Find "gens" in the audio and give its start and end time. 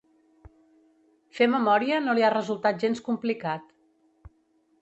2.85-3.05